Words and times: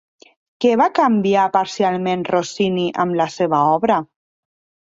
Què 0.63 0.71
va 0.81 0.87
canviar 0.99 1.43
parcialment 1.57 2.25
Rossini 2.31 2.87
en 3.05 3.15
la 3.23 3.29
seva 3.37 3.61
obra? 3.79 4.01